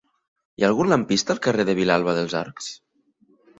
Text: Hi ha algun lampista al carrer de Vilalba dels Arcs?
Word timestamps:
Hi 0.59 0.63
ha 0.63 0.67
algun 0.69 0.89
lampista 0.93 1.35
al 1.35 1.43
carrer 1.49 1.67
de 1.69 1.77
Vilalba 1.83 2.17
dels 2.21 2.37
Arcs? 2.43 2.75